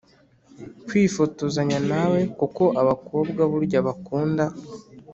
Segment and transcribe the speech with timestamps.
[0.85, 4.45] kwifotozanya nawe kuko abakobwa burya bakunda